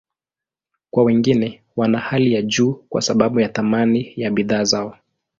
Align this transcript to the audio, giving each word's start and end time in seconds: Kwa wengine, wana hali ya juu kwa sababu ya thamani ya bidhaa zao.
Kwa 0.91 1.03
wengine, 1.03 1.61
wana 1.75 1.99
hali 1.99 2.33
ya 2.33 2.41
juu 2.41 2.73
kwa 2.89 3.01
sababu 3.01 3.39
ya 3.39 3.49
thamani 3.49 4.13
ya 4.15 4.31
bidhaa 4.31 4.63
zao. 4.63 4.97